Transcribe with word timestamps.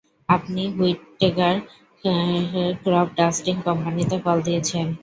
আপনি 0.29 0.63
Whitaker 0.75 1.55
crop 2.83 3.07
dusting 3.17 3.55
কোম্পানিতে 3.67 4.15
call 4.25 4.37
দিয়েছেন। 4.47 4.87